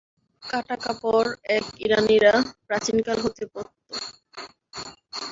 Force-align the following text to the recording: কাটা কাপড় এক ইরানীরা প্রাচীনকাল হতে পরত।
কাটা 0.43 0.75
কাপড় 0.83 1.27
এক 1.55 1.65
ইরানীরা 1.85 2.33
প্রাচীনকাল 2.67 3.17
হতে 3.25 3.43
পরত। 3.51 3.75